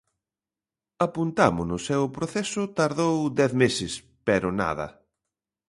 Apuntámonos 1.07 1.83
e 1.93 1.97
o 2.05 2.07
proceso 2.17 2.61
tardou 2.77 3.15
dez 3.39 3.51
meses, 3.63 3.93
pero 4.27 4.47
nada. 4.61 4.87